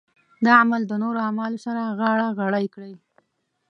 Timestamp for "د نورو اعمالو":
0.87-1.57